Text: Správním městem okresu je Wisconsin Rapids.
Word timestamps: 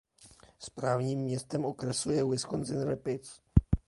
Správním 0.59 1.19
městem 1.19 1.65
okresu 1.65 2.11
je 2.11 2.25
Wisconsin 2.25 2.81
Rapids. 2.81 3.41